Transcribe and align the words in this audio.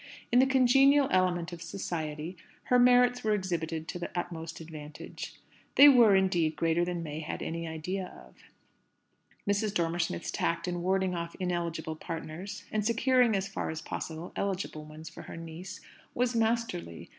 In 0.31 0.39
the 0.39 0.47
congenial 0.47 1.07
element 1.11 1.53
of 1.53 1.61
"society," 1.61 2.35
her 2.63 2.79
merits 2.79 3.23
were 3.23 3.35
exhibited 3.35 3.87
to 3.89 3.99
the 3.99 4.09
utmost 4.17 4.59
advantage. 4.59 5.39
They 5.75 5.87
were, 5.89 6.15
indeed, 6.15 6.55
greater 6.55 6.83
than 6.83 7.03
May 7.03 7.19
had 7.19 7.43
any 7.43 7.67
idea 7.67 8.07
of; 8.27 8.35
Mrs. 9.47 9.75
Dormer 9.75 9.99
Smith's 9.99 10.31
tact 10.31 10.67
in 10.67 10.81
warding 10.81 11.13
off 11.13 11.35
ineligible 11.39 11.95
partners, 11.95 12.63
and 12.71 12.83
securing 12.83 13.35
as 13.35 13.47
far 13.47 13.69
as 13.69 13.79
possible 13.83 14.33
eligible 14.35 14.85
ones 14.85 15.07
for 15.07 15.21
her 15.21 15.37
niece, 15.37 15.81
was 16.15 16.33
masterly. 16.35 17.09